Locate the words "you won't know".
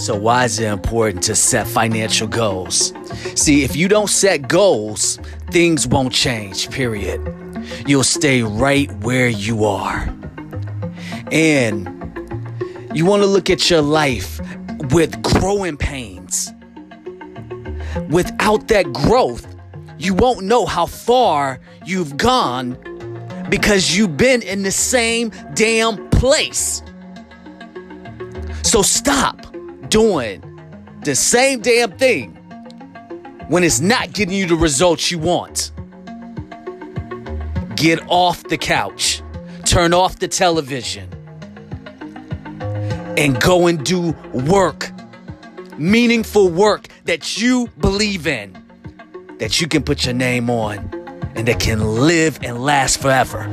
19.98-20.64